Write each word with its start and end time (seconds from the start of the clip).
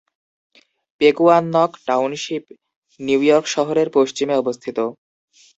পেকুয়াননক 1.01 1.71
township 1.87 2.43
New 2.99 3.19
York 3.23 3.45
শহরের 3.55 3.87
পশ্চিমে 3.95 4.35
অবস্থিত। 4.37 4.77